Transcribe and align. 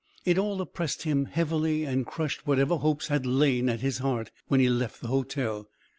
It 0.25 0.39
all 0.39 0.59
oppressed 0.61 1.03
him 1.03 1.25
heavily 1.25 1.83
and 1.83 2.07
crushed 2.07 2.47
whatever 2.47 2.77
hope 2.77 3.03
had 3.03 3.23
lain 3.27 3.69
at 3.69 3.81
his 3.81 3.99
heart 3.99 4.31
when 4.47 4.59
he 4.59 4.67
left 4.67 4.99
the 5.01 5.09
hotel. 5.09 5.69